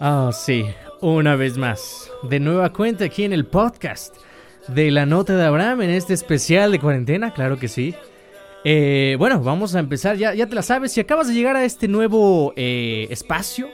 Ah, 0.00 0.30
sí, 0.32 0.66
una 1.00 1.36
vez 1.36 1.56
más. 1.56 2.10
De 2.22 2.40
nueva 2.40 2.72
cuenta 2.72 3.04
aquí 3.04 3.24
en 3.24 3.32
el 3.32 3.46
podcast 3.46 4.14
de 4.68 4.90
la 4.90 5.06
nota 5.06 5.36
de 5.36 5.44
Abraham 5.44 5.82
en 5.82 5.90
este 5.90 6.12
especial 6.12 6.72
de 6.72 6.80
cuarentena, 6.80 7.32
claro 7.32 7.58
que 7.58 7.68
sí. 7.68 7.94
Eh, 8.64 9.16
bueno, 9.18 9.40
vamos 9.40 9.74
a 9.74 9.78
empezar, 9.78 10.16
ya, 10.16 10.34
ya 10.34 10.46
te 10.48 10.54
la 10.54 10.62
sabes, 10.62 10.92
si 10.92 11.00
acabas 11.00 11.28
de 11.28 11.34
llegar 11.34 11.56
a 11.56 11.64
este 11.64 11.86
nuevo 11.88 12.52
eh, 12.56 13.06
espacio 13.10 13.68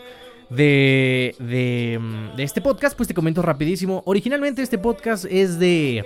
de, 0.50 1.34
de, 1.38 1.98
mm, 1.98 2.36
de 2.36 2.42
este 2.42 2.60
podcast, 2.60 2.96
pues 2.96 3.08
te 3.08 3.14
comento 3.14 3.40
rapidísimo. 3.42 4.02
Originalmente 4.04 4.62
este 4.62 4.76
podcast 4.78 5.24
es 5.24 5.58
de... 5.58 6.04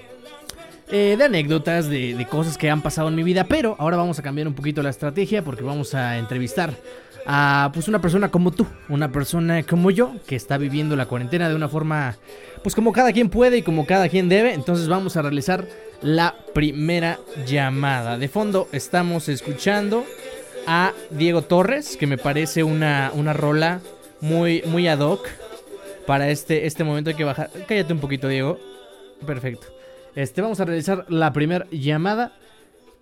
eh, 0.92 1.16
de 1.18 1.24
anécdotas, 1.24 1.88
de, 1.90 2.14
de 2.14 2.26
cosas 2.28 2.56
que 2.56 2.70
han 2.70 2.80
pasado 2.80 3.08
en 3.08 3.16
mi 3.16 3.24
vida, 3.24 3.44
pero 3.44 3.74
ahora 3.80 3.96
vamos 3.96 4.20
a 4.20 4.22
cambiar 4.22 4.46
un 4.46 4.54
poquito 4.54 4.82
la 4.84 4.90
estrategia 4.90 5.42
porque 5.42 5.64
vamos 5.64 5.94
a 5.94 6.16
entrevistar 6.18 6.72
a 7.26 7.70
pues 7.74 7.88
una 7.88 8.00
persona 8.00 8.30
como 8.30 8.52
tú, 8.52 8.66
una 8.88 9.10
persona 9.10 9.62
como 9.64 9.90
yo, 9.90 10.14
que 10.26 10.36
está 10.36 10.58
viviendo 10.58 10.94
la 10.96 11.06
cuarentena 11.06 11.48
de 11.48 11.56
una 11.56 11.68
forma, 11.68 12.16
pues 12.62 12.74
como 12.74 12.92
cada 12.92 13.12
quien 13.12 13.30
puede 13.30 13.58
y 13.58 13.62
como 13.62 13.86
cada 13.86 14.08
quien 14.08 14.28
debe. 14.28 14.54
Entonces 14.54 14.88
vamos 14.88 15.16
a 15.16 15.22
realizar 15.22 15.66
la 16.02 16.36
primera 16.54 17.18
llamada. 17.46 18.18
De 18.18 18.28
fondo 18.28 18.68
estamos 18.72 19.28
escuchando 19.28 20.04
a 20.66 20.92
Diego 21.10 21.42
Torres, 21.42 21.96
que 21.96 22.06
me 22.06 22.18
parece 22.18 22.62
una, 22.62 23.10
una 23.14 23.32
rola 23.32 23.80
muy, 24.20 24.62
muy 24.66 24.88
ad 24.88 25.00
hoc 25.00 25.28
para 26.06 26.30
este, 26.30 26.66
este 26.66 26.84
momento. 26.84 27.10
Hay 27.10 27.16
que 27.16 27.24
bajar. 27.24 27.50
Cállate 27.66 27.92
un 27.92 28.00
poquito, 28.00 28.28
Diego. 28.28 28.58
Perfecto. 29.26 29.66
Este, 30.14 30.40
vamos 30.42 30.60
a 30.60 30.64
realizar 30.64 31.04
la 31.08 31.32
primera 31.32 31.66
llamada. 31.70 32.32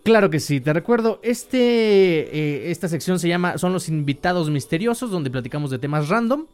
Claro 0.05 0.29
que 0.29 0.39
sí, 0.39 0.61
te 0.61 0.75
recuerdo, 0.75 1.19
este, 1.23 1.59
eh, 1.59 2.71
esta 2.71 2.89
sección 2.89 3.19
se 3.19 3.27
llama 3.27 3.57
Son 3.57 3.73
los 3.73 3.89
invitados 3.89 4.51
misteriosos, 4.51 5.11
donde 5.11 5.31
platicamos 5.31 5.71
de 5.71 5.79
temas 5.79 6.11
random. 6.11 6.45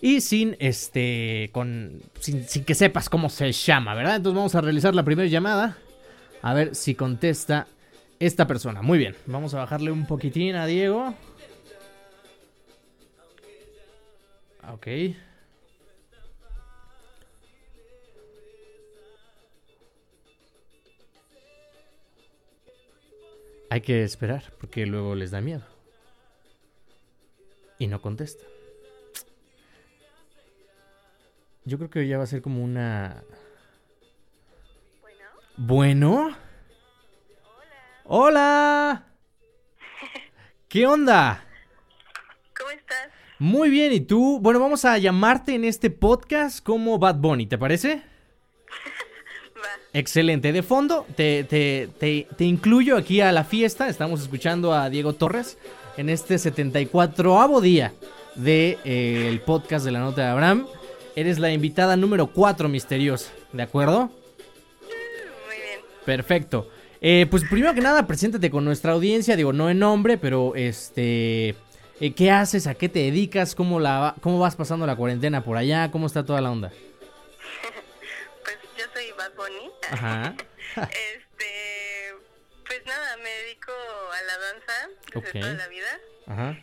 Y 0.00 0.20
sin 0.20 0.56
este. 0.60 1.50
con. 1.52 2.00
Sin, 2.20 2.46
sin 2.48 2.64
que 2.64 2.74
sepas 2.74 3.08
cómo 3.08 3.28
se 3.28 3.50
llama, 3.52 3.94
¿verdad? 3.94 4.16
Entonces 4.16 4.36
vamos 4.36 4.54
a 4.54 4.60
realizar 4.60 4.94
la 4.94 5.04
primera 5.04 5.28
llamada. 5.28 5.78
A 6.42 6.54
ver 6.54 6.74
si 6.74 6.94
contesta 6.94 7.66
esta 8.20 8.46
persona. 8.46 8.82
Muy 8.82 8.98
bien. 8.98 9.16
Vamos 9.26 9.54
a 9.54 9.58
bajarle 9.58 9.90
un 9.90 10.06
poquitín 10.06 10.54
a 10.54 10.66
Diego. 10.66 11.14
Ok. 14.72 14.86
Hay 23.74 23.80
que 23.80 24.04
esperar, 24.04 24.52
porque 24.60 24.86
luego 24.86 25.16
les 25.16 25.32
da 25.32 25.40
miedo. 25.40 25.64
Y 27.76 27.88
no 27.88 28.00
contesta. 28.00 28.44
Yo 31.64 31.76
creo 31.78 31.90
que 31.90 32.06
ya 32.06 32.16
va 32.16 32.22
a 32.22 32.28
ser 32.28 32.40
como 32.40 32.62
una... 32.62 33.24
Bueno, 35.56 36.22
Bueno. 36.22 36.36
Hola. 38.04 39.06
¿Qué 40.68 40.86
onda? 40.86 41.44
¿cómo 42.56 42.70
estás? 42.70 43.08
Muy 43.40 43.70
bien, 43.70 43.92
¿y 43.92 44.02
tú? 44.02 44.38
Bueno, 44.40 44.60
vamos 44.60 44.84
a 44.84 44.98
llamarte 44.98 45.52
en 45.52 45.64
este 45.64 45.90
podcast 45.90 46.64
como 46.64 47.00
Bad 47.00 47.16
Bunny, 47.16 47.46
¿te 47.48 47.58
parece? 47.58 48.04
Excelente. 49.94 50.52
De 50.52 50.62
fondo, 50.64 51.06
te, 51.16 51.44
te, 51.44 51.88
te, 51.98 52.26
te 52.36 52.44
incluyo 52.44 52.96
aquí 52.96 53.20
a 53.20 53.30
la 53.30 53.44
fiesta. 53.44 53.88
Estamos 53.88 54.20
escuchando 54.20 54.72
a 54.74 54.90
Diego 54.90 55.12
Torres 55.12 55.56
en 55.96 56.08
este 56.08 56.34
74avo 56.34 57.60
día 57.60 57.92
del 58.34 58.44
de, 58.44 58.78
eh, 58.84 59.28
el 59.28 59.40
podcast 59.40 59.84
de 59.84 59.92
la 59.92 60.00
nota 60.00 60.22
de 60.22 60.28
Abraham. 60.28 60.66
Eres 61.14 61.38
la 61.38 61.52
invitada 61.52 61.96
número 61.96 62.26
4 62.26 62.68
misteriosa, 62.68 63.30
¿de 63.52 63.62
acuerdo? 63.62 64.10
Muy 64.80 65.56
bien. 65.56 65.80
Perfecto. 66.04 66.68
Eh, 67.00 67.26
pues 67.30 67.44
primero 67.48 67.72
que 67.72 67.80
nada, 67.80 68.04
preséntate 68.04 68.50
con 68.50 68.64
nuestra 68.64 68.92
audiencia. 68.92 69.36
Digo, 69.36 69.52
no 69.52 69.70
en 69.70 69.78
nombre, 69.78 70.18
pero 70.18 70.56
este. 70.56 71.50
eh, 72.00 72.12
¿Qué 72.16 72.32
haces? 72.32 72.66
¿A 72.66 72.74
qué 72.74 72.88
te 72.88 72.98
dedicas? 72.98 73.54
¿Cómo, 73.54 73.78
la, 73.78 74.16
¿Cómo 74.20 74.40
vas 74.40 74.56
pasando 74.56 74.86
la 74.86 74.96
cuarentena 74.96 75.44
por 75.44 75.56
allá? 75.56 75.92
¿Cómo 75.92 76.06
está 76.06 76.24
toda 76.24 76.40
la 76.40 76.50
onda? 76.50 76.72
Ajá. 79.90 80.34
Este, 80.76 82.12
pues 82.66 82.84
nada, 82.86 83.16
me 83.18 83.28
dedico 83.28 83.70
a 84.12 84.22
la 84.22 84.38
danza 84.38 84.72
desde 85.14 85.40
toda 85.40 85.54
la 85.54 85.68
vida. 85.68 86.00
Ajá. 86.26 86.58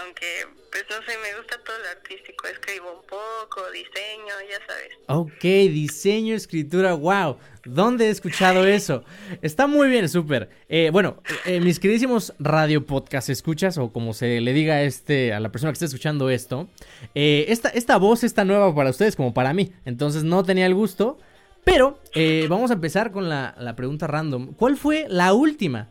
Aunque, 0.00 0.46
pues 0.70 0.84
no 0.90 0.96
sé, 1.04 1.18
me 1.18 1.36
gusta 1.38 1.58
todo 1.64 1.78
lo 1.78 1.88
artístico. 1.90 2.46
Escribo 2.46 2.92
un 2.92 3.06
poco, 3.06 3.70
diseño, 3.70 4.34
ya 4.48 4.66
sabes. 4.66 4.92
Ok, 5.06 5.42
diseño, 5.42 6.34
escritura, 6.34 6.94
wow. 6.94 7.38
¿Dónde 7.64 8.06
he 8.06 8.10
escuchado 8.10 8.66
eso? 8.66 9.04
Está 9.42 9.66
muy 9.66 9.88
bien, 9.88 10.08
súper. 10.08 10.48
Eh, 10.68 10.90
bueno, 10.92 11.22
eh, 11.44 11.60
mis 11.60 11.78
queridísimos 11.78 12.32
radio 12.38 12.86
podcast 12.86 13.28
escuchas, 13.28 13.76
o 13.78 13.92
como 13.92 14.14
se 14.14 14.40
le 14.40 14.52
diga 14.52 14.74
a, 14.76 14.82
este, 14.82 15.32
a 15.32 15.40
la 15.40 15.52
persona 15.52 15.72
que 15.72 15.74
está 15.74 15.86
escuchando 15.86 16.30
esto, 16.30 16.68
eh, 17.14 17.46
esta, 17.48 17.68
esta 17.68 17.96
voz 17.98 18.24
está 18.24 18.44
nueva 18.44 18.74
para 18.74 18.90
ustedes 18.90 19.14
como 19.14 19.34
para 19.34 19.52
mí. 19.52 19.72
Entonces 19.84 20.24
no 20.24 20.42
tenía 20.42 20.66
el 20.66 20.74
gusto. 20.74 21.18
Pero 21.64 21.98
eh, 22.14 22.46
vamos 22.48 22.70
a 22.70 22.74
empezar 22.74 23.12
con 23.12 23.28
la, 23.28 23.54
la 23.58 23.76
pregunta 23.76 24.06
random. 24.06 24.54
¿Cuál 24.54 24.76
fue 24.76 25.06
la 25.08 25.32
última 25.32 25.88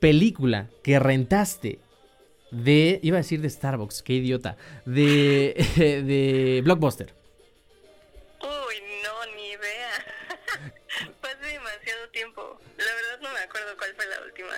película 0.00 0.68
que 0.82 0.98
rentaste 0.98 1.80
de... 2.50 3.00
Iba 3.02 3.16
a 3.16 3.22
decir 3.22 3.40
de 3.40 3.50
Starbucks, 3.50 4.02
qué 4.02 4.14
idiota. 4.14 4.56
De, 4.84 5.54
de 5.76 6.60
Blockbuster. 6.62 7.12
Uy, 8.40 8.76
no, 9.02 9.36
ni 9.36 9.48
idea. 9.48 9.90
Hace 11.22 11.52
demasiado 11.52 12.08
tiempo. 12.12 12.60
La 12.76 12.84
verdad 12.84 13.20
no 13.22 13.32
me 13.32 13.40
acuerdo 13.40 13.76
cuál 13.76 13.94
fue 13.94 14.06
la 14.06 14.24
última. 14.24 14.54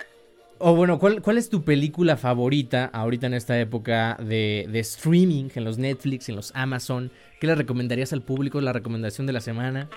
O 0.63 0.75
bueno, 0.75 0.99
¿cuál, 0.99 1.23
¿cuál 1.23 1.39
es 1.39 1.49
tu 1.49 1.63
película 1.63 2.17
favorita 2.17 2.85
ahorita 2.85 3.25
en 3.25 3.33
esta 3.33 3.59
época 3.59 4.15
de, 4.19 4.67
de 4.69 4.79
streaming, 4.79 5.49
en 5.55 5.63
los 5.63 5.79
Netflix, 5.79 6.29
en 6.29 6.35
los 6.35 6.51
Amazon? 6.53 7.11
¿Qué 7.39 7.47
le 7.47 7.55
recomendarías 7.55 8.13
al 8.13 8.21
público? 8.21 8.61
La 8.61 8.71
recomendación 8.71 9.25
de 9.25 9.33
la 9.33 9.41
semana. 9.41 9.89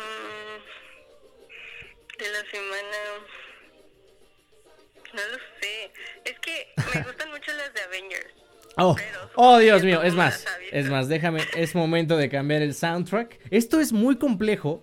De 2.18 2.24
la 2.32 2.50
semana. 2.50 2.96
No 5.12 5.20
lo 5.32 5.38
sé. 5.60 5.92
Es 6.24 6.38
que 6.40 6.68
me 6.94 7.02
gustan 7.06 7.30
mucho 7.30 7.52
las 7.52 7.74
de 7.74 7.80
Avengers. 7.82 8.34
Oh, 8.76 8.96
oh 9.34 9.58
Dios 9.58 9.84
mío, 9.84 10.02
es 10.02 10.14
más, 10.14 10.44
es 10.72 10.90
más, 10.90 11.08
déjame, 11.08 11.42
es 11.56 11.76
momento 11.76 12.16
de 12.16 12.28
cambiar 12.28 12.62
el 12.62 12.74
soundtrack. 12.74 13.38
Esto 13.50 13.80
es 13.80 13.92
muy 13.92 14.16
complejo 14.16 14.82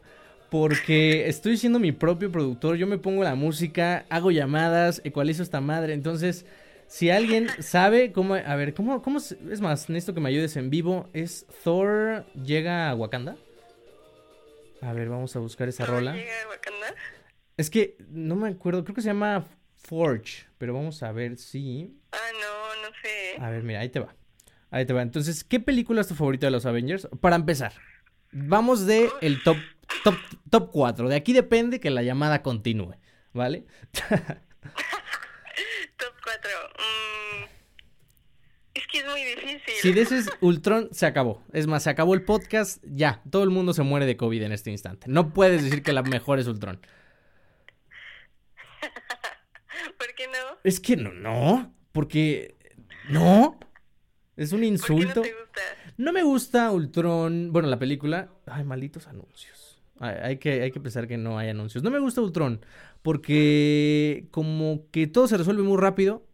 porque 0.51 1.29
estoy 1.29 1.56
siendo 1.56 1.79
mi 1.79 1.94
propio 1.94 2.29
productor, 2.29 2.75
yo 2.75 2.85
me 2.85 2.97
pongo 2.97 3.23
la 3.23 3.35
música, 3.35 4.06
hago 4.09 4.31
llamadas, 4.31 5.00
ecualizo 5.06 5.44
esta 5.44 5.62
madre, 5.62 5.94
entonces, 5.94 6.45
si 6.88 7.09
alguien 7.09 7.47
sabe 7.59 8.12
cómo, 8.12 8.35
a 8.35 8.56
ver, 8.57 8.73
cómo, 8.73 9.01
cómo, 9.01 9.19
es 9.19 9.62
más, 9.62 9.89
necesito 9.89 10.13
que 10.13 10.19
me 10.19 10.28
ayudes 10.28 10.57
en 10.57 10.69
vivo, 10.69 11.09
¿es 11.13 11.45
Thor 11.63 12.25
llega 12.34 12.89
a 12.89 12.95
Wakanda? 12.95 13.38
A 14.81 14.91
ver, 14.91 15.07
vamos 15.07 15.34
a 15.38 15.39
buscar 15.39 15.69
esa 15.69 15.85
¿Cómo 15.85 16.00
rola. 16.00 16.16
llega 16.16 16.34
a 16.44 16.50
Wakanda? 16.50 16.95
Es 17.56 17.69
que 17.69 17.95
no 18.09 18.35
me 18.35 18.50
acuerdo, 18.50 18.83
creo 18.83 18.94
que 18.94 19.01
se 19.01 19.07
llama 19.07 19.45
Forge, 19.78 20.47
pero 20.57 20.73
vamos 20.73 21.01
a 21.01 21.13
ver 21.13 21.38
si... 21.38 21.95
Ah, 22.12 22.18
no, 22.33 22.89
no 22.89 22.94
sé. 23.01 23.41
A 23.41 23.50
ver, 23.51 23.63
mira, 23.63 23.79
ahí 23.79 23.88
te 23.88 24.01
va. 24.01 24.13
Ahí 24.69 24.85
te 24.85 24.91
va. 24.91 25.01
Entonces, 25.01 25.45
¿qué 25.45 25.62
película 25.62 26.01
es 26.01 26.09
tu 26.09 26.16
favorita 26.16 26.47
de 26.47 26.51
los 26.51 26.66
Avengers? 26.66 27.07
Para 27.22 27.38
empezar, 27.38 27.72
vamos 28.33 28.85
de 28.85 29.09
el 29.22 29.41
top, 29.44 29.56
top, 30.03 30.16
top 30.50 30.69
4. 30.72 31.09
De 31.09 31.16
aquí 31.16 31.34
depende 31.34 31.79
que 31.79 31.89
la 31.89 32.03
llamada 32.03 32.41
continúe, 32.41 32.95
¿vale? 33.34 33.66
Top 35.97 36.13
4. 36.23 36.50
es 38.74 38.88
que 38.88 39.00
es 39.00 39.06
muy 39.06 39.24
difícil. 39.24 39.74
si 39.81 39.94
dices 39.94 40.30
Ultron, 40.42 40.89
se 40.92 41.06
acabó. 41.06 41.44
Es 41.53 41.68
más, 41.68 41.83
se 41.83 41.89
acabó 41.89 42.13
el 42.15 42.24
podcast, 42.24 42.83
ya. 42.83 43.21
Todo 43.30 43.44
el 43.44 43.50
mundo 43.50 43.74
se 43.74 43.83
muere 43.83 44.06
de 44.06 44.18
COVID 44.18 44.42
en 44.42 44.51
este 44.51 44.71
instante. 44.71 45.07
No 45.09 45.33
puedes 45.33 45.63
decir 45.63 45.83
que 45.83 45.94
la 45.94 46.01
mejor 46.04 46.39
es 46.39 46.47
Ultron. 46.47 46.80
¿Por 49.97 50.15
qué 50.15 50.27
no? 50.27 50.57
Es 50.63 50.80
que 50.80 50.95
no, 50.97 51.12
no. 51.13 51.74
Porque... 51.92 52.56
No. 53.09 53.59
Es 54.38 54.54
un 54.54 54.59
¿Por 54.59 54.62
qué 54.62 54.68
no 54.68 54.74
insulto. 54.74 55.21
te 55.21 55.33
gusta? 55.33 55.62
No 55.97 56.13
me 56.13 56.24
gusta 56.24 56.71
Ultron. 56.71 57.51
Bueno, 57.51 57.68
la 57.68 57.77
película. 57.77 58.30
Ay, 58.47 58.63
malditos 58.63 59.07
anuncios. 59.07 59.70
Hay, 60.01 60.38
que, 60.38 60.63
hay 60.63 60.71
que 60.71 60.80
pensar 60.80 61.07
que 61.07 61.18
no 61.18 61.38
hay 61.38 61.50
anuncios. 61.50 61.83
No 61.83 61.92
me 61.92 62.00
gusta 62.00 62.21
Ultron. 62.21 62.65
Porque 63.03 64.27
como 64.31 64.89
que 64.92 65.07
todo 65.07 65.27
se 65.27 65.38
resuelve 65.38 65.63
muy 65.63 65.77
rápido. 65.77 66.25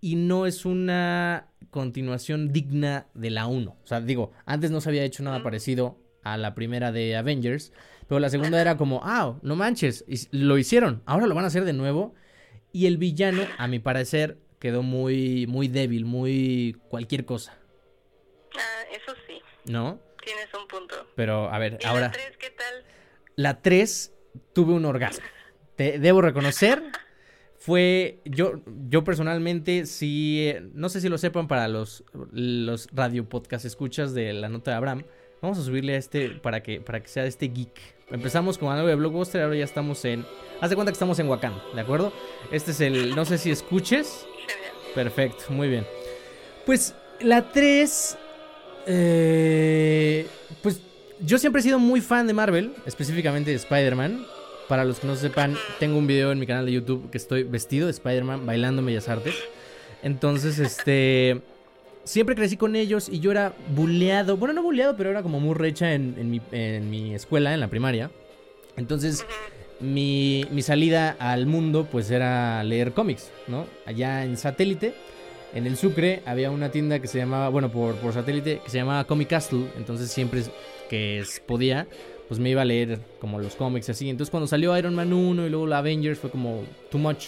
Y 0.00 0.16
no 0.16 0.46
es 0.46 0.66
una 0.66 1.48
continuación 1.70 2.52
digna 2.52 3.06
de 3.14 3.30
la 3.30 3.46
1. 3.46 3.70
O 3.70 3.86
sea, 3.86 4.00
digo, 4.00 4.32
antes 4.44 4.70
no 4.70 4.80
se 4.80 4.90
había 4.90 5.04
hecho 5.04 5.22
nada 5.22 5.42
parecido 5.42 5.98
a 6.22 6.36
la 6.36 6.54
primera 6.54 6.92
de 6.92 7.16
Avengers. 7.16 7.72
Pero 8.08 8.18
la 8.18 8.28
segunda 8.28 8.60
era 8.60 8.76
como, 8.76 9.00
ah, 9.04 9.38
no 9.42 9.56
manches. 9.56 10.04
lo 10.30 10.58
hicieron. 10.58 11.02
Ahora 11.06 11.26
lo 11.26 11.34
van 11.34 11.44
a 11.44 11.48
hacer 11.48 11.64
de 11.64 11.72
nuevo. 11.72 12.14
Y 12.72 12.86
el 12.86 12.98
villano, 12.98 13.42
a 13.56 13.68
mi 13.68 13.78
parecer, 13.78 14.38
quedó 14.58 14.82
muy, 14.82 15.46
muy 15.46 15.68
débil, 15.68 16.04
muy 16.04 16.76
cualquier 16.88 17.24
cosa. 17.24 17.56
Ah, 18.56 18.82
es 18.90 19.02
eso 19.02 19.14
sí. 19.26 19.40
¿No? 19.70 20.00
Tienes 20.24 20.48
un 20.60 20.66
punto. 20.66 20.94
Pero, 21.14 21.50
a 21.50 21.58
ver, 21.58 21.78
¿Y 21.80 21.86
ahora... 21.86 22.06
la 22.06 22.10
3 22.10 22.36
qué 22.38 22.50
tal? 22.50 22.84
La 23.36 23.60
3 23.62 24.12
tuve 24.52 24.72
un 24.72 24.84
orgasmo. 24.84 25.24
Te 25.76 25.98
debo 25.98 26.20
reconocer. 26.22 26.82
Fue. 27.58 28.20
Yo, 28.24 28.60
yo 28.88 29.04
personalmente, 29.04 29.86
sí. 29.86 30.46
eh, 30.48 30.62
No 30.74 30.88
sé 30.88 31.00
si 31.00 31.08
lo 31.08 31.18
sepan 31.18 31.48
para 31.48 31.66
los, 31.68 32.04
los 32.32 32.88
radio 32.92 33.28
podcast 33.28 33.64
escuchas 33.64 34.14
de 34.14 34.32
la 34.34 34.48
nota 34.48 34.70
de 34.72 34.76
Abraham. 34.76 35.04
Vamos 35.40 35.58
a 35.58 35.62
subirle 35.62 35.94
a 35.94 35.98
este 35.98 36.30
para 36.30 36.62
que, 36.62 36.80
para 36.80 37.00
que 37.00 37.08
sea 37.08 37.24
este 37.26 37.48
geek. 37.48 37.72
Empezamos 38.10 38.56
con 38.58 38.70
algo 38.72 38.86
de 38.86 38.94
Blockbuster, 38.94 39.42
ahora 39.42 39.56
ya 39.56 39.64
estamos 39.64 40.04
en. 40.04 40.24
Haz 40.60 40.70
de 40.70 40.76
cuenta 40.76 40.92
que 40.92 40.94
estamos 40.94 41.18
en 41.18 41.28
Wakanda, 41.28 41.62
¿de 41.74 41.80
acuerdo? 41.80 42.12
Este 42.52 42.70
es 42.70 42.80
el. 42.80 43.14
No 43.14 43.24
sé 43.24 43.38
si 43.38 43.50
escuches. 43.50 44.26
Perfecto, 44.94 45.44
muy 45.50 45.68
bien. 45.68 45.86
Pues 46.66 46.94
la 47.20 47.50
3. 47.50 48.18
eh, 48.86 50.26
pues 50.62 50.80
yo 51.20 51.38
siempre 51.38 51.60
he 51.60 51.62
sido 51.62 51.78
muy 51.78 52.00
fan 52.00 52.26
de 52.26 52.32
Marvel, 52.32 52.72
específicamente 52.86 53.50
de 53.50 53.56
Spider-Man. 53.56 54.24
Para 54.68 54.84
los 54.84 54.98
que 54.98 55.06
no 55.06 55.14
sepan, 55.14 55.56
tengo 55.78 55.98
un 55.98 56.06
video 56.06 56.32
en 56.32 56.38
mi 56.38 56.46
canal 56.46 56.64
de 56.64 56.72
YouTube 56.72 57.10
que 57.10 57.18
estoy 57.18 57.42
vestido 57.42 57.86
de 57.86 57.90
Spider-Man 57.90 58.46
bailando 58.46 58.80
en 58.80 58.86
Bellas 58.86 59.08
Artes. 59.08 59.34
Entonces, 60.02 60.58
este. 60.58 61.40
Siempre 62.04 62.34
crecí 62.34 62.58
con 62.58 62.76
ellos 62.76 63.08
y 63.08 63.20
yo 63.20 63.30
era 63.30 63.54
buleado. 63.74 64.36
Bueno, 64.36 64.52
no 64.52 64.62
buleado, 64.62 64.94
pero 64.94 65.10
era 65.10 65.22
como 65.22 65.40
muy 65.40 65.54
recha 65.54 65.94
en, 65.94 66.14
en 66.18 66.30
mi, 66.30 66.40
en 66.52 66.90
mi 66.90 67.14
escuela, 67.14 67.54
en 67.54 67.60
la 67.60 67.68
primaria. 67.68 68.10
Entonces, 68.76 69.24
mi, 69.80 70.44
mi 70.50 70.60
salida 70.60 71.16
al 71.18 71.46
mundo, 71.46 71.88
pues 71.90 72.10
era 72.10 72.62
leer 72.62 72.92
cómics, 72.92 73.30
¿no? 73.46 73.66
Allá 73.86 74.24
en 74.24 74.36
satélite, 74.36 74.94
en 75.54 75.66
el 75.66 75.78
Sucre, 75.78 76.22
había 76.26 76.50
una 76.50 76.70
tienda 76.70 76.98
que 76.98 77.08
se 77.08 77.18
llamaba, 77.18 77.48
bueno, 77.48 77.70
por, 77.70 77.94
por 77.96 78.12
satélite, 78.12 78.60
que 78.62 78.68
se 78.68 78.76
llamaba 78.76 79.04
Comic 79.04 79.28
Castle. 79.28 79.66
Entonces, 79.78 80.10
siempre 80.10 80.42
que 80.88 81.18
es- 81.18 81.40
podía, 81.40 81.86
pues 82.28 82.40
me 82.40 82.50
iba 82.50 82.62
a 82.62 82.64
leer 82.64 83.00
como 83.20 83.38
los 83.40 83.54
cómics 83.56 83.88
así. 83.90 84.08
Entonces, 84.08 84.30
cuando 84.30 84.46
salió 84.46 84.76
Iron 84.76 84.94
Man 84.94 85.12
1 85.12 85.46
y 85.46 85.50
luego 85.50 85.66
la 85.66 85.78
Avengers, 85.78 86.18
fue 86.18 86.30
como 86.30 86.64
too 86.90 86.98
much. 86.98 87.26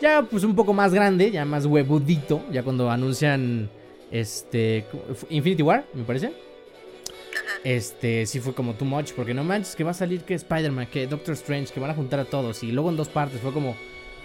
Ya, 0.00 0.22
pues 0.22 0.44
un 0.44 0.54
poco 0.56 0.72
más 0.72 0.94
grande, 0.94 1.30
ya 1.30 1.44
más 1.44 1.66
huevudito, 1.66 2.42
ya 2.50 2.62
cuando 2.62 2.90
anuncian 2.90 3.68
este 4.10 4.86
Infinity 5.28 5.62
War, 5.62 5.84
me 5.94 6.04
parece. 6.04 6.32
Este, 7.64 8.24
sí 8.26 8.40
fue 8.40 8.54
como 8.54 8.74
too 8.74 8.86
much, 8.86 9.12
porque 9.12 9.34
no 9.34 9.44
manches 9.44 9.76
que 9.76 9.84
va 9.84 9.90
a 9.90 9.94
salir 9.94 10.22
que 10.22 10.34
Spider-Man, 10.34 10.86
que 10.86 11.06
Doctor 11.06 11.34
Strange, 11.34 11.72
que 11.72 11.80
van 11.80 11.90
a 11.90 11.94
juntar 11.94 12.18
a 12.20 12.24
todos, 12.24 12.62
y 12.62 12.72
luego 12.72 12.88
en 12.90 12.96
dos 12.96 13.08
partes, 13.08 13.40
fue 13.40 13.52
como... 13.52 13.76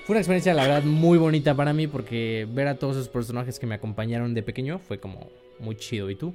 Fue 0.05 0.13
una 0.13 0.19
experiencia, 0.19 0.53
la 0.53 0.61
verdad, 0.63 0.83
muy 0.83 1.17
bonita 1.17 1.55
para 1.55 1.73
mí, 1.73 1.87
porque 1.87 2.47
ver 2.49 2.67
a 2.67 2.75
todos 2.75 2.95
esos 2.95 3.09
personajes 3.09 3.57
que 3.59 3.65
me 3.65 3.73
acompañaron 3.75 4.35
de 4.35 4.43
pequeño 4.43 4.77
fue 4.79 4.99
como 4.99 5.31
muy 5.59 5.75
chido. 5.75 6.09
¿Y 6.11 6.15
tú? 6.15 6.33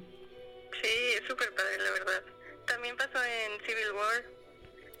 Sí, 0.83 0.89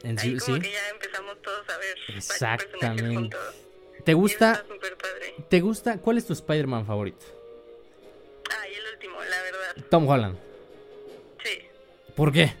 En 0.03 0.17
Ahí 0.19 0.37
como 0.37 0.55
sí. 0.55 0.61
que 0.61 0.71
ya 0.71 0.89
empezamos 0.89 1.41
todos 1.41 1.69
a 1.69 1.77
ver 1.77 1.97
Exactamente. 2.15 3.15
juntos. 3.15 3.55
¿Te 4.03 4.11
Y 4.11 4.15
gusta? 4.15 4.63
padre. 4.99 5.35
¿Te 5.49 5.59
gusta? 5.61 5.97
¿Cuál 5.99 6.17
es 6.17 6.25
tu 6.25 6.33
Spider-Man 6.33 6.85
favorito? 6.87 7.23
Ah, 8.49 8.67
y 8.67 8.73
el 8.73 8.93
último, 8.93 9.21
la 9.23 9.41
verdad. 9.43 9.75
Tom 9.89 10.07
Holland. 10.09 10.37
Sí. 11.43 11.59
¿Por 12.15 12.31
qué? 12.33 12.51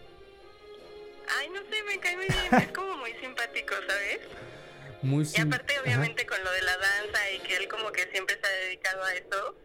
Ay, 1.39 1.49
no 1.49 1.61
sé, 1.69 1.83
me 1.83 1.99
cae 1.99 2.15
muy 2.15 2.27
bien. 2.27 2.61
Es 2.63 2.71
como 2.71 2.95
muy 2.97 3.13
simpático, 3.13 3.73
¿sabes? 3.87 4.19
Muy 5.01 5.23
Y 5.23 5.25
sim- 5.25 5.47
aparte, 5.47 5.73
Ajá. 5.73 5.81
obviamente, 5.83 6.25
con 6.27 6.43
lo 6.43 6.51
de 6.51 6.61
la 6.61 6.77
danza 6.77 7.31
y 7.31 7.39
que 7.39 7.57
él 7.57 7.67
como 7.67 7.91
que 7.91 8.07
siempre 8.11 8.37
se 8.39 8.47
ha 8.47 8.51
dedicado 8.65 9.03
a 9.03 9.13
eso, 9.15 9.55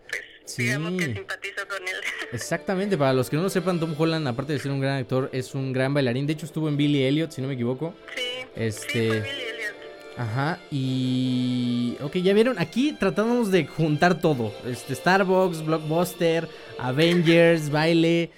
Sí. 0.57 0.63
digamos 0.65 0.93
que 0.93 1.15
simpatizo 1.15 1.69
con 1.69 1.83
él. 1.83 1.95
Exactamente, 2.33 2.97
para 2.99 3.13
los 3.13 3.31
que 3.31 3.37
no 3.37 3.43
lo 3.43 3.51
sepan, 3.51 3.79
Tom 3.81 3.95
Holland, 3.97 4.27
aparte 4.29 4.53
de 4.53 4.59
ser 4.59 4.73
un 4.73 4.81
gran 4.81 4.97
actor, 4.99 5.31
es 5.33 5.55
un 5.55 5.73
gran 5.73 5.95
bailarín. 5.95 6.27
De 6.27 6.33
hecho, 6.33 6.47
estuvo 6.47 6.69
en 6.69 6.77
Billy 6.77 7.03
Elliot, 7.05 7.31
si 7.31 7.41
no 7.43 7.49
me 7.49 7.55
equivoco. 7.55 7.95
sí. 8.15 8.23
Este- 8.57 8.93
Sí, 8.93 8.99
fue 9.09 9.21
Billy 9.21 9.43
Elliot. 9.43 9.77
Ajá, 10.19 10.59
y... 10.71 11.97
Ok, 12.01 12.17
ya 12.17 12.33
vieron, 12.33 12.59
aquí 12.59 12.93
tratamos 12.99 13.51
de 13.51 13.67
juntar 13.67 14.19
todo. 14.21 14.51
Este, 14.67 14.95
Starbucks, 14.95 15.65
Blockbuster, 15.65 16.49
Avengers, 16.79 17.69
baile... 17.71 18.31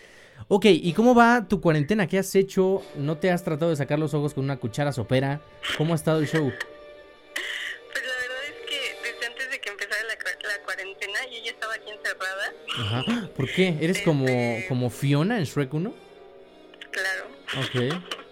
Ok, 0.48 0.64
¿y 0.66 0.92
cómo 0.94 1.14
va 1.14 1.46
tu 1.46 1.60
cuarentena? 1.60 2.06
¿Qué 2.06 2.18
has 2.18 2.34
hecho? 2.34 2.80
¿No 2.96 3.18
te 3.18 3.30
has 3.30 3.44
tratado 3.44 3.70
de 3.70 3.76
sacar 3.76 3.98
los 3.98 4.14
ojos 4.14 4.32
con 4.34 4.44
una 4.44 4.56
cuchara 4.56 4.92
sopera? 4.92 5.40
¿Cómo 5.76 5.92
ha 5.92 5.96
estado 5.96 6.20
el 6.20 6.26
show? 6.26 6.50
Ajá. 12.78 13.04
¿Por 13.36 13.50
qué? 13.50 13.76
¿Eres 13.80 14.00
como, 14.02 14.24
Este- 14.26 14.66
como 14.68 14.90
Fiona 14.90 15.38
en 15.38 15.44
Shrek 15.44 15.72
1? 15.74 15.94
Claro. 16.90 17.24
Ok. 17.58 17.74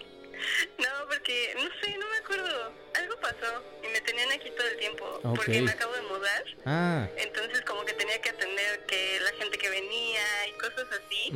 No, 0.79 0.87
porque, 1.09 1.53
no 1.55 1.63
sé, 1.81 1.97
no 1.97 2.05
me 2.09 2.17
acuerdo. 2.17 2.71
Algo 2.95 3.15
pasó 3.19 3.63
y 3.83 3.87
me 3.91 3.99
tenían 4.01 4.31
aquí 4.31 4.49
todo 4.55 4.67
el 4.67 4.77
tiempo. 4.77 5.19
Porque 5.35 5.61
me 5.61 5.71
acabo 5.71 5.93
de 5.93 6.01
mudar. 6.03 6.43
Ah. 6.65 7.07
Entonces 7.17 7.61
como 7.61 7.83
que 7.85 7.93
tenía 7.93 8.19
que 8.21 8.29
atender 8.29 8.85
que 8.87 9.19
la 9.21 9.31
gente 9.33 9.57
que 9.57 9.69
venía 9.69 10.21
y 10.47 10.51
cosas 10.59 10.85
así. 10.91 11.31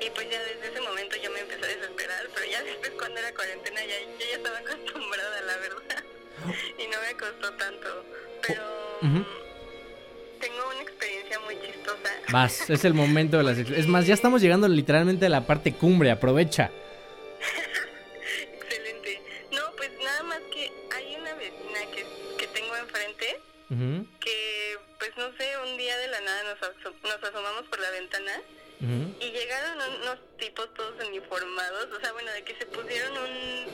Y 0.00 0.10
pues 0.10 0.30
ya 0.30 0.40
desde 0.44 0.68
ese 0.70 0.80
momento 0.80 1.16
yo 1.22 1.30
me 1.32 1.40
empecé 1.40 1.64
a 1.64 1.68
desesperar. 1.76 2.28
Pero 2.34 2.46
ya 2.50 2.62
después 2.62 2.92
cuando 2.98 3.18
era 3.18 3.34
cuarentena 3.34 3.80
ya, 3.84 4.00
yo 4.00 4.26
ya 4.30 4.36
estaba 4.36 4.58
acostumbrada, 4.64 5.40
la 5.42 5.56
verdad. 5.56 6.04
Y 6.78 6.86
no 6.86 7.00
me 7.00 7.14
costó 7.16 7.52
tanto. 7.54 8.04
Pero 8.46 8.62
Vas, 12.34 12.68
es 12.68 12.84
el 12.84 12.94
momento 12.94 13.36
de 13.38 13.44
las... 13.44 13.58
Es 13.58 13.86
más, 13.86 14.08
ya 14.08 14.14
estamos 14.14 14.42
llegando 14.42 14.66
literalmente 14.66 15.26
a 15.26 15.28
la 15.28 15.42
parte 15.46 15.72
cumbre, 15.72 16.10
aprovecha. 16.10 16.68
Excelente. 18.58 19.22
No, 19.52 19.60
pues 19.76 19.90
nada 20.02 20.22
más 20.24 20.40
que 20.52 20.72
hay 20.96 21.14
una 21.14 21.32
vecina 21.34 21.78
que, 21.94 22.04
que 22.36 22.46
tengo 22.48 22.76
enfrente 22.76 23.40
que, 24.20 24.76
pues 24.98 25.10
no 25.16 25.30
sé, 25.38 25.46
un 25.64 25.76
día 25.78 25.96
de 25.98 26.08
la 26.08 26.20
nada 26.22 26.42
nos, 26.42 26.58
aso- 26.62 26.94
nos 27.04 27.22
asomamos 27.22 27.62
por 27.70 27.78
la 27.78 27.90
ventana 27.90 28.32
y 29.20 29.30
llegaron 29.30 29.78
un- 29.78 30.02
unos 30.02 30.18
tipos 30.36 30.74
todos 30.74 30.94
uniformados, 31.08 31.86
o 31.96 32.00
sea, 32.00 32.12
bueno, 32.12 32.32
de 32.32 32.42
que 32.42 32.54
se 32.56 32.66
pusieron 32.66 33.12
un... 33.16 33.66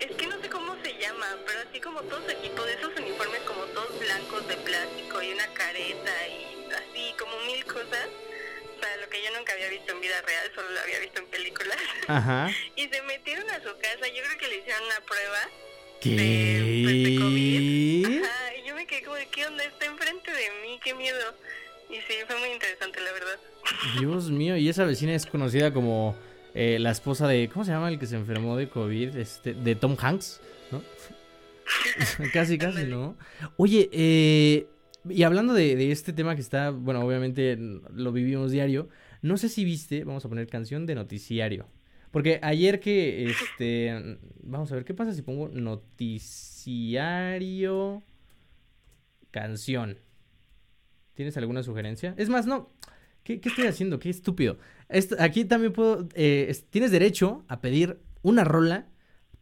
Es 0.00 0.10
que 0.16 0.26
no 0.26 0.40
sé 0.40 0.48
cómo 0.48 0.74
se 0.82 0.92
llama, 0.98 1.26
pero 1.46 1.60
así 1.68 1.80
como 1.80 2.00
todo 2.02 2.20
su 2.24 2.30
equipo 2.30 2.64
de 2.64 2.72
esos 2.74 2.92
uniformes 2.96 3.40
como 3.42 3.62
todos 3.76 3.98
blancos 4.00 4.48
de 4.48 4.56
plástico 4.56 5.22
y 5.22 5.32
una 5.32 5.46
careta 5.54 6.23
yo 9.24 9.36
nunca 9.36 9.52
había 9.52 9.68
visto 9.68 9.92
en 9.92 10.00
vida 10.00 10.20
real, 10.22 10.50
solo 10.54 10.70
lo 10.70 10.80
había 10.80 10.98
visto 11.00 11.20
en 11.20 11.26
películas. 11.26 11.76
Ajá. 12.08 12.50
Y 12.76 12.88
se 12.88 13.02
metieron 13.02 13.48
a 13.50 13.56
su 13.62 13.70
casa, 13.78 14.06
yo 14.08 14.22
creo 14.22 14.38
que 14.38 14.48
le 14.48 14.58
hicieron 14.58 14.84
una 14.84 15.00
prueba 15.06 15.40
de, 16.02 16.82
pues, 16.82 16.94
de 16.94 17.04
¿Qué? 17.04 17.16
COVID. 17.20 18.24
Ajá, 18.24 18.56
y 18.56 18.68
yo 18.68 18.74
me 18.74 18.86
quedé 18.86 19.02
como 19.02 19.16
¿qué 19.30 19.46
onda? 19.46 19.64
Está 19.64 19.86
enfrente 19.86 20.30
de 20.30 20.50
mí, 20.62 20.78
qué 20.82 20.94
miedo. 20.94 21.34
Y 21.90 21.94
sí, 21.94 22.14
fue 22.26 22.38
muy 22.38 22.50
interesante, 22.50 23.00
la 23.00 23.12
verdad. 23.12 23.38
Dios 24.00 24.30
mío, 24.30 24.56
y 24.56 24.68
esa 24.68 24.84
vecina 24.84 25.14
es 25.14 25.26
conocida 25.26 25.72
como 25.72 26.16
eh, 26.54 26.78
la 26.80 26.90
esposa 26.90 27.26
de... 27.26 27.48
¿Cómo 27.52 27.64
se 27.64 27.72
llama 27.72 27.88
el 27.88 27.98
que 27.98 28.06
se 28.06 28.16
enfermó 28.16 28.56
de 28.56 28.68
COVID? 28.68 29.16
Este, 29.16 29.54
de 29.54 29.74
Tom 29.74 29.96
Hanks, 29.98 30.40
¿no? 30.70 30.82
casi, 32.32 32.58
casi, 32.58 32.84
¿no? 32.84 33.16
Oye, 33.56 33.88
eh, 33.92 34.66
y 35.08 35.22
hablando 35.22 35.54
de, 35.54 35.76
de 35.76 35.92
este 35.92 36.12
tema 36.12 36.34
que 36.34 36.40
está, 36.40 36.70
bueno, 36.70 37.00
obviamente 37.00 37.56
lo 37.58 38.12
vivimos 38.12 38.50
diario, 38.50 38.88
no 39.24 39.36
sé 39.38 39.48
si 39.48 39.64
viste, 39.64 40.04
vamos 40.04 40.24
a 40.24 40.28
poner 40.28 40.46
canción 40.46 40.86
de 40.86 40.94
noticiario. 40.94 41.66
Porque 42.10 42.38
ayer 42.42 42.78
que, 42.78 43.24
este, 43.30 44.18
vamos 44.42 44.70
a 44.70 44.74
ver, 44.76 44.84
¿qué 44.84 44.92
pasa 44.94 45.12
si 45.14 45.22
pongo 45.22 45.48
noticiario 45.48 48.02
canción? 49.30 49.98
¿Tienes 51.14 51.36
alguna 51.36 51.62
sugerencia? 51.62 52.14
Es 52.18 52.28
más, 52.28 52.46
no. 52.46 52.70
¿Qué, 53.22 53.40
qué 53.40 53.48
estoy 53.48 53.66
haciendo? 53.66 53.98
Qué 53.98 54.10
estúpido. 54.10 54.58
Esto- 54.88 55.16
aquí 55.18 55.44
también 55.46 55.72
puedo. 55.72 56.06
eh, 56.14 56.46
es- 56.50 56.66
tienes 56.70 56.90
derecho 56.90 57.44
a 57.48 57.60
pedir 57.60 57.98
una 58.22 58.44
rola 58.44 58.88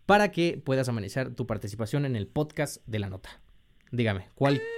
para 0.06 0.30
que 0.30 0.60
puedas 0.64 0.88
amenizar 0.88 1.34
tu 1.34 1.46
participación 1.46 2.04
en 2.06 2.14
el 2.16 2.26
podcast 2.28 2.82
de 2.86 2.98
la 3.00 3.08
nota. 3.10 3.40
Dígame, 3.90 4.28
¿cuál? 4.34 4.60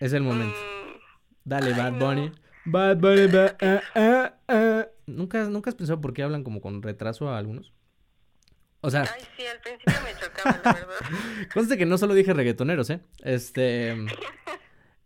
Es 0.00 0.12
el 0.12 0.22
momento. 0.22 0.58
Dale, 1.44 1.72
Ay, 1.72 1.74
Bad 1.78 1.92
no. 1.92 1.98
Bunny. 2.06 2.32
Bad 2.64 2.96
Bunny, 2.98 3.26
ba- 3.28 3.56
ah, 3.60 3.80
ah, 3.94 4.34
ah. 4.48 4.86
¿Nunca, 5.06 5.44
¿Nunca 5.44 5.70
has 5.70 5.76
pensado 5.76 6.00
por 6.00 6.14
qué 6.14 6.22
hablan 6.22 6.42
como 6.44 6.60
con 6.60 6.82
retraso 6.82 7.28
a 7.28 7.38
algunos? 7.38 7.72
O 8.80 8.90
sea, 8.90 9.02
ay, 9.02 9.22
sí, 9.36 9.44
al 9.46 9.60
principio 9.60 9.94
me 10.04 10.12
chocaba, 10.20 10.58
la 10.64 10.72
verdad. 10.72 10.94
Conste 11.54 11.76
que 11.78 11.86
no 11.86 11.96
solo 11.98 12.14
dije 12.14 12.32
reggaetoneros, 12.34 12.88
¿eh? 12.90 13.00
Este. 13.22 13.94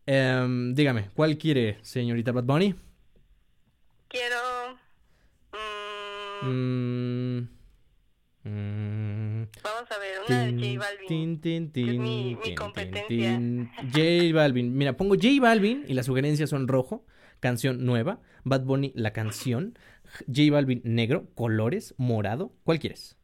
em, 0.06 0.74
dígame, 0.74 1.10
¿cuál 1.14 1.36
quiere, 1.38 1.78
señorita 1.82 2.32
Bad 2.32 2.44
Bunny? 2.44 2.74
Quiero... 4.08 4.36
mm, 5.52 6.46
Mm, 6.46 7.07
a 9.98 10.00
ver, 10.00 10.18
una 10.28 10.44
de 10.46 10.52
J 10.76 10.78
Balvin. 10.86 11.08
Tin, 11.08 11.40
tin, 11.40 11.72
que 11.72 11.80
es 11.80 11.86
tin, 11.88 12.02
mi- 12.02 12.54
competencia. 12.54 13.40
J 13.92 14.34
Balvin. 14.34 14.76
Mira, 14.76 14.96
pongo 14.96 15.14
J 15.14 15.28
Balvin 15.40 15.84
y 15.86 15.94
las 15.94 16.06
sugerencias 16.06 16.50
son 16.50 16.68
rojo, 16.68 17.04
canción 17.40 17.84
nueva. 17.84 18.20
Bad 18.44 18.62
Bunny, 18.62 18.92
la 18.94 19.12
canción. 19.12 19.78
J 20.26 20.50
Balvin, 20.50 20.80
negro, 20.84 21.28
colores, 21.34 21.94
morado. 21.98 22.52
¿Cuál 22.64 22.78
quieres? 22.78 23.16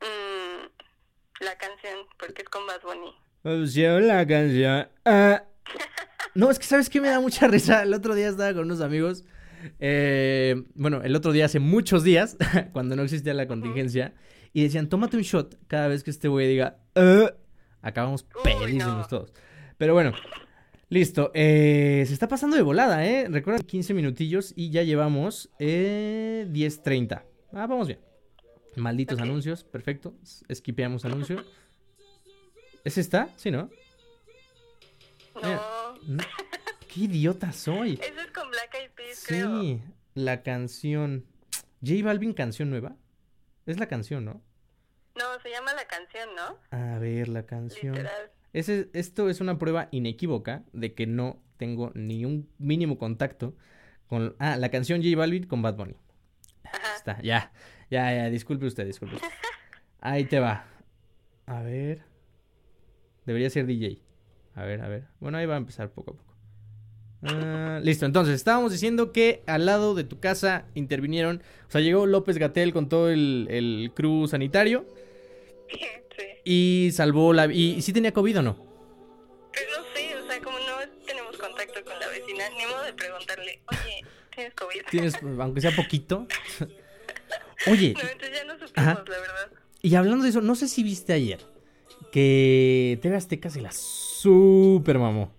Mm, 0.00 1.44
la 1.44 1.56
canción, 1.56 1.98
porque 2.18 2.42
es 2.42 2.48
con 2.48 2.66
Bad 2.66 2.80
Bunny. 2.82 3.14
Opción 3.62 4.06
la 4.08 4.26
canción. 4.26 4.88
Ah. 5.04 5.44
No, 6.34 6.50
es 6.50 6.58
que 6.58 6.66
sabes 6.66 6.88
que 6.90 7.00
me 7.00 7.08
da 7.08 7.20
mucha 7.20 7.46
risa. 7.48 7.82
El 7.82 7.94
otro 7.94 8.14
día 8.14 8.28
estaba 8.28 8.52
con 8.54 8.64
unos 8.64 8.80
amigos. 8.80 9.24
eh, 9.80 10.62
bueno, 10.74 11.02
el 11.02 11.14
otro 11.16 11.32
día 11.32 11.44
hace 11.46 11.58
muchos 11.58 12.04
días, 12.04 12.36
cuando 12.72 12.96
no 12.96 13.02
existía 13.02 13.34
la 13.34 13.48
contingencia, 13.48 14.14
y 14.52 14.62
decían, 14.62 14.88
tómate 14.88 15.16
un 15.16 15.22
shot 15.22 15.56
cada 15.66 15.88
vez 15.88 16.02
que 16.04 16.10
este 16.10 16.28
güey 16.28 16.48
diga, 16.48 16.78
"Ah". 16.94 17.32
acabamos 17.82 18.24
pedísimos 18.44 18.86
no. 18.86 19.06
todos. 19.08 19.32
Pero 19.76 19.94
bueno, 19.94 20.12
listo. 20.88 21.30
eh, 21.34 22.04
se 22.06 22.12
está 22.12 22.28
pasando 22.28 22.56
de 22.56 22.62
volada, 22.62 23.06
¿eh? 23.06 23.26
Recuerda 23.30 23.62
15 23.64 23.94
minutillos 23.94 24.52
y 24.56 24.70
ya 24.70 24.82
llevamos 24.82 25.50
eh, 25.58 26.46
10.30. 26.50 27.22
Ah, 27.52 27.66
vamos 27.66 27.86
bien. 27.86 28.00
Malditos 28.76 29.20
anuncios, 29.20 29.64
perfecto. 29.64 30.14
Esquipeamos 30.48 31.04
anuncio. 31.04 31.44
¿Es 32.84 32.96
esta? 32.98 33.28
Sí, 33.36 33.50
¿no? 33.50 33.70
No, 35.42 35.94
No. 36.06 36.24
Qué 36.92 37.00
idiota 37.00 37.52
soy. 37.52 37.94
eso 38.02 38.20
es 38.20 38.30
con 38.32 38.48
Black 38.50 38.74
Eyed 38.74 38.90
Peas, 38.92 39.24
creo. 39.26 39.60
Sí, 39.60 39.80
la 40.14 40.42
canción. 40.42 41.24
J 41.86 42.02
Balvin, 42.02 42.32
canción 42.32 42.70
nueva. 42.70 42.96
Es 43.68 43.78
la 43.78 43.86
canción, 43.86 44.24
¿no? 44.24 44.40
No, 45.14 45.40
se 45.42 45.50
llama 45.50 45.74
la 45.74 45.86
canción, 45.86 46.30
¿no? 46.34 46.58
A 46.70 46.98
ver, 46.98 47.28
la 47.28 47.44
canción. 47.44 47.96
Literal. 47.96 48.32
Ese, 48.54 48.88
esto 48.94 49.28
es 49.28 49.42
una 49.42 49.58
prueba 49.58 49.88
inequívoca 49.90 50.64
de 50.72 50.94
que 50.94 51.06
no 51.06 51.42
tengo 51.58 51.92
ni 51.94 52.24
un 52.24 52.48
mínimo 52.56 52.96
contacto 52.96 53.54
con. 54.06 54.34
Ah, 54.38 54.56
la 54.56 54.70
canción 54.70 55.02
J 55.02 55.14
Balvin 55.18 55.46
con 55.46 55.60
Bad 55.60 55.76
Bunny. 55.76 55.96
Ajá. 56.64 56.96
Está, 56.96 57.20
ya. 57.20 57.52
Ya, 57.90 58.10
ya, 58.14 58.30
disculpe 58.30 58.64
usted, 58.64 58.86
disculpe 58.86 59.16
usted. 59.16 59.28
Ahí 60.00 60.24
te 60.24 60.40
va. 60.40 60.64
A 61.44 61.60
ver. 61.60 62.06
Debería 63.26 63.50
ser 63.50 63.66
DJ. 63.66 64.02
A 64.54 64.64
ver, 64.64 64.80
a 64.80 64.88
ver. 64.88 65.08
Bueno, 65.20 65.36
ahí 65.36 65.44
va 65.44 65.54
a 65.54 65.58
empezar 65.58 65.90
poco 65.90 66.12
a 66.12 66.14
poco. 66.14 66.27
Ah, 67.22 67.80
listo, 67.82 68.06
entonces 68.06 68.34
estábamos 68.36 68.70
diciendo 68.72 69.10
que 69.12 69.42
al 69.46 69.66
lado 69.66 69.94
de 69.94 70.04
tu 70.04 70.20
casa 70.20 70.66
intervinieron. 70.74 71.42
O 71.66 71.70
sea, 71.70 71.80
llegó 71.80 72.06
López 72.06 72.38
Gatel 72.38 72.72
con 72.72 72.88
todo 72.88 73.10
el, 73.10 73.46
el 73.50 73.90
crew 73.94 74.26
sanitario 74.28 74.86
Sí. 76.16 76.24
y 76.44 76.90
salvó 76.92 77.32
la. 77.32 77.46
¿Y, 77.52 77.74
y 77.74 77.82
sí 77.82 77.92
tenía 77.92 78.12
COVID 78.12 78.38
o 78.38 78.42
no? 78.42 78.56
Pero 79.52 79.66
no 79.78 79.84
sé, 79.94 80.14
o 80.16 80.26
sea, 80.28 80.40
como 80.40 80.58
no 80.58 80.76
tenemos 81.06 81.36
contacto 81.36 81.84
con 81.84 81.98
la 81.98 82.06
vecina, 82.08 82.44
ni 82.56 82.66
modo 82.66 82.84
de 82.84 82.92
preguntarle, 82.92 83.60
oye, 83.70 84.00
¿tienes 84.34 84.54
COVID? 84.54 84.80
Tienes, 84.90 85.14
aunque 85.40 85.60
sea 85.60 85.72
poquito. 85.74 86.26
Oye, 87.66 87.92
No, 87.94 88.00
entonces 88.08 88.30
ya 88.38 88.44
no 88.44 88.52
supimos, 88.54 88.72
Ajá. 88.76 88.94
la 89.08 89.18
verdad. 89.18 89.50
Y 89.82 89.96
hablando 89.96 90.22
de 90.22 90.30
eso, 90.30 90.40
no 90.40 90.54
sé 90.54 90.68
si 90.68 90.84
viste 90.84 91.12
ayer 91.12 91.40
que 92.12 92.98
TV 93.02 93.16
Azteca 93.16 93.50
se 93.50 93.60
la 93.60 93.72
super 93.72 94.98
mamó 94.98 95.32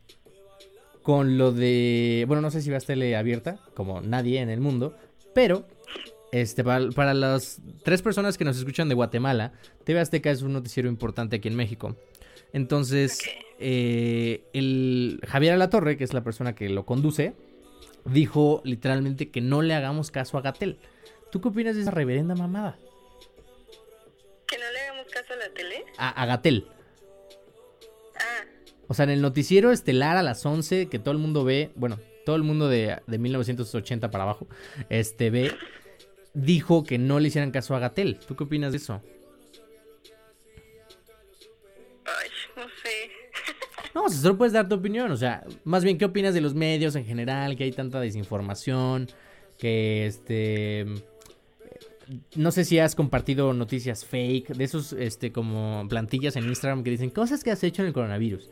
con 1.10 1.40
lo 1.40 1.52
de, 1.52 2.24
bueno, 2.28 2.40
no 2.40 2.52
sé 2.52 2.62
si 2.62 2.70
vas 2.70 2.86
tele 2.86 3.16
abierta, 3.16 3.58
como 3.74 4.00
nadie 4.00 4.42
en 4.42 4.50
el 4.52 4.60
mundo, 4.60 4.96
pero 5.34 5.66
este 6.32 6.64
para, 6.64 6.88
para 6.92 7.16
las 7.16 7.64
tres 7.84 8.04
personas 8.04 8.38
que 8.38 8.46
nos 8.46 8.60
escuchan 8.60 8.90
de 8.90 8.94
Guatemala, 8.94 9.54
TV 9.86 10.02
Azteca 10.02 10.30
es 10.30 10.44
un 10.44 10.54
noticiero 10.54 10.88
importante 10.88 11.38
aquí 11.38 11.48
en 11.48 11.56
México. 11.56 11.96
Entonces, 12.54 13.22
eh, 13.58 14.44
el 14.54 15.20
Javier 15.28 15.54
Alatorre, 15.54 15.98
que 15.98 16.04
es 16.04 16.14
la 16.14 16.24
persona 16.24 16.54
que 16.54 16.70
lo 16.70 16.86
conduce, 16.86 17.34
dijo 18.06 18.62
literalmente 18.64 19.32
que 19.32 19.42
no 19.42 19.64
le 19.64 19.74
hagamos 19.74 20.12
caso 20.12 20.38
a 20.38 20.42
Gatel. 20.42 20.78
¿Tú 21.32 21.42
qué 21.42 21.48
opinas 21.48 21.76
de 21.76 21.82
esa 21.82 21.90
reverenda 21.90 22.36
mamada? 22.36 22.78
¿Que 24.46 24.60
no 24.60 24.72
le 24.72 24.80
hagamos 24.80 25.08
caso 25.12 25.34
a 25.34 25.38
la 25.38 25.50
tele? 25.56 25.86
A, 25.98 26.22
a 26.22 26.26
Gatel. 26.28 26.68
O 28.90 28.94
sea, 28.94 29.04
en 29.04 29.12
el 29.12 29.22
noticiero 29.22 29.72
estelar 29.72 30.18
a 30.18 30.24
las 30.24 30.46
11 30.46 30.88
que 30.88 31.00
todo 31.00 31.14
el 31.14 31.20
mundo 31.20 31.46
ve, 31.46 31.72
bueno, 31.76 32.00
todo 32.26 32.36
el 32.36 32.44
mundo 32.44 32.68
de, 32.68 32.98
de 33.08 33.18
1980 33.18 34.12
para 34.12 34.26
abajo, 34.26 34.48
este 34.90 35.30
ve, 35.30 35.54
dijo 36.34 36.84
que 36.84 36.98
no 36.98 37.20
le 37.20 37.30
hicieran 37.30 37.52
caso 37.52 37.76
a 37.76 37.80
Gatel. 37.80 38.20
¿Tú 38.28 38.36
qué 38.36 38.44
opinas 38.44 38.72
de 38.72 38.78
eso? 38.80 39.02
ay, 42.06 42.30
no 42.56 42.64
sé. 42.64 43.12
No, 43.96 44.04
o 44.04 44.10
sea, 44.10 44.20
solo 44.20 44.38
puedes 44.38 44.54
dar 44.54 44.70
tu 44.70 44.76
opinión, 44.76 45.12
o 45.12 45.18
sea, 45.18 45.44
más 45.64 45.84
bien, 45.84 45.98
¿qué 45.98 46.06
opinas 46.06 46.36
de 46.36 46.42
los 46.42 46.54
medios 46.54 46.96
en 46.96 47.06
general? 47.06 47.56
Que 47.56 47.64
hay 47.64 47.72
tanta 47.72 48.00
desinformación, 48.00 49.08
que 49.58 50.06
este... 50.06 50.86
No 52.36 52.52
sé 52.52 52.66
si 52.66 52.78
has 52.78 52.96
compartido 52.96 53.52
noticias 53.54 54.06
fake, 54.06 54.50
de 54.50 54.64
esos, 54.64 54.94
este, 54.94 55.32
como 55.32 55.88
plantillas 55.90 56.36
en 56.36 56.46
Instagram 56.46 56.84
que 56.84 56.92
dicen 56.92 57.10
cosas 57.10 57.44
que 57.44 57.50
has 57.50 57.64
hecho 57.64 57.82
en 57.82 57.88
el 57.88 57.94
coronavirus. 57.94 58.50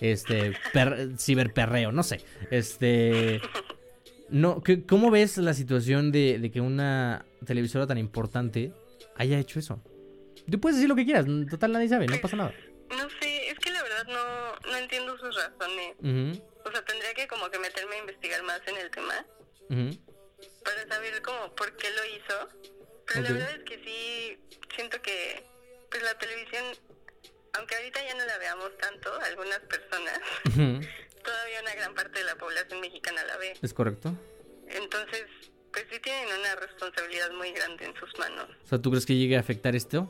Este, 0.00 0.52
per- 0.72 1.18
ciberperreo, 1.18 1.92
no 1.92 2.02
sé. 2.02 2.20
Este... 2.50 3.40
No, 4.28 4.62
¿qué- 4.62 4.84
¿Cómo 4.86 5.10
ves 5.10 5.36
la 5.38 5.52
situación 5.54 6.10
de, 6.10 6.38
de 6.38 6.50
que 6.50 6.60
una 6.60 7.26
televisora 7.44 7.86
tan 7.86 7.98
importante 7.98 8.72
haya 9.16 9.38
hecho 9.38 9.58
eso? 9.58 9.82
Tú 10.50 10.58
puedes 10.60 10.76
decir 10.76 10.88
lo 10.88 10.96
que 10.96 11.04
quieras, 11.04 11.26
total 11.50 11.72
nadie 11.72 11.88
sabe, 11.88 12.06
no 12.06 12.18
pasa 12.20 12.36
nada. 12.36 12.54
No 12.90 13.08
sé, 13.20 13.48
es 13.50 13.58
que 13.58 13.70
la 13.70 13.82
verdad 13.82 14.06
no, 14.08 14.70
no 14.72 14.76
entiendo 14.78 15.16
sus 15.18 15.34
razones. 15.36 15.94
O 16.64 16.70
sea, 16.72 16.82
tendría 16.84 17.12
que 17.14 17.26
como 17.28 17.48
que 17.50 17.58
meterme 17.58 17.96
a 17.96 17.98
investigar 17.98 18.42
más 18.44 18.60
en 18.66 18.76
el 18.78 18.90
tema 18.90 19.26
para 20.64 20.86
saber 20.88 21.20
como 21.22 21.54
por 21.54 21.76
qué 21.76 21.88
lo 21.90 22.04
hizo. 22.16 22.48
Pero 23.06 23.20
la 23.22 23.32
verdad 23.32 23.50
es 23.58 23.64
que 23.64 23.76
sí, 23.84 24.38
siento 24.74 25.00
que 25.02 25.44
pues 25.90 26.02
la 26.02 26.14
televisión, 26.18 26.64
aunque 27.58 27.74
ahorita 27.76 28.00
ya 28.06 28.14
no 28.14 28.24
la 28.24 28.38
veamos 28.38 28.70
tanto, 28.78 29.10
algunas 29.20 29.58
personas, 29.60 30.18
todavía 31.22 31.60
una 31.62 31.74
gran 31.74 31.94
parte 31.94 32.18
de 32.20 32.24
la 32.24 32.36
población 32.36 32.80
mexicana 32.80 33.22
la 33.24 33.36
ve. 33.36 33.54
Es 33.62 33.74
correcto. 33.74 34.14
Entonces, 34.68 35.24
pues 35.72 35.84
sí 35.90 35.98
tienen 36.00 36.28
una 36.40 36.54
responsabilidad 36.56 37.30
muy 37.32 37.52
grande 37.52 37.84
en 37.86 37.94
sus 37.96 38.10
manos. 38.18 38.48
O 38.64 38.68
sea, 38.68 38.78
¿tú 38.78 38.90
crees 38.90 39.06
que 39.06 39.16
llegue 39.16 39.36
a 39.36 39.40
afectar 39.40 39.74
esto? 39.76 40.08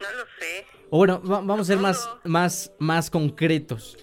No 0.00 0.12
lo 0.12 0.24
sé. 0.38 0.66
O 0.90 0.98
bueno, 0.98 1.20
va- 1.22 1.40
vamos 1.40 1.60
a 1.60 1.64
ser 1.64 1.78
más, 1.78 2.08
más, 2.24 2.72
más 2.78 3.10
concretos. 3.10 3.98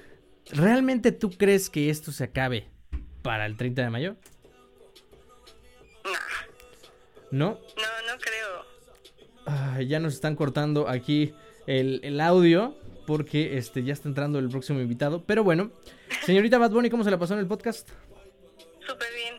¿Realmente 0.51 1.11
tú 1.11 1.31
crees 1.31 1.69
que 1.69 1.89
esto 1.89 2.11
se 2.11 2.25
acabe 2.25 2.69
para 3.23 3.45
el 3.47 3.57
30 3.57 3.81
de 3.81 3.89
mayo? 3.89 4.15
Nah, 6.03 6.11
¿No? 7.31 7.49
no, 7.75 8.13
no 8.13 8.19
creo. 8.19 8.65
Ay, 9.47 9.87
ya 9.87 9.99
nos 9.99 10.13
están 10.13 10.35
cortando 10.35 10.87
aquí 10.87 11.33
el, 11.67 11.99
el 12.03 12.21
audio 12.21 12.75
porque 13.05 13.57
este, 13.57 13.83
ya 13.83 13.93
está 13.93 14.09
entrando 14.09 14.39
el 14.39 14.49
próximo 14.49 14.79
invitado. 14.79 15.23
Pero 15.25 15.43
bueno, 15.43 15.71
señorita 16.25 16.57
Bad 16.57 16.71
Bunny, 16.71 16.89
¿cómo 16.89 17.03
se 17.03 17.11
la 17.11 17.19
pasó 17.19 17.33
en 17.33 17.39
el 17.39 17.47
podcast? 17.47 17.89
Súper 18.79 19.07
bien. 19.15 19.35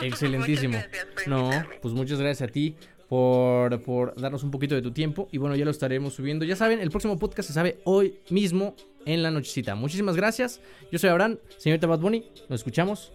Excelentísimo. 0.02 0.74
Gracias 0.74 1.06
por 1.06 1.28
No, 1.28 1.50
pues 1.82 1.94
muchas 1.94 2.20
gracias 2.20 2.48
a 2.48 2.52
ti 2.52 2.76
por, 3.08 3.82
por 3.82 4.14
darnos 4.20 4.42
un 4.42 4.50
poquito 4.50 4.74
de 4.74 4.82
tu 4.82 4.92
tiempo. 4.92 5.28
Y 5.32 5.38
bueno, 5.38 5.56
ya 5.56 5.64
lo 5.64 5.70
estaremos 5.70 6.14
subiendo. 6.14 6.44
Ya 6.44 6.56
saben, 6.56 6.80
el 6.80 6.90
próximo 6.90 7.18
podcast 7.18 7.48
se 7.48 7.54
sabe 7.54 7.78
hoy 7.84 8.20
mismo 8.30 8.76
en 9.04 9.22
la 9.22 9.30
nochecita. 9.30 9.74
Muchísimas 9.74 10.16
gracias. 10.16 10.60
Yo 10.92 10.98
soy 10.98 11.10
Abraham, 11.10 11.38
señorita 11.56 11.86
Bad 11.86 12.00
Bunny. 12.00 12.30
Nos 12.48 12.60
escuchamos 12.60 13.12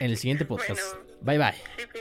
en 0.00 0.10
el 0.10 0.16
siguiente 0.16 0.44
podcast. 0.44 0.80
Bueno. 0.94 1.04
Bye 1.22 1.38
bye. 1.38 1.52
Sí. 1.52 1.93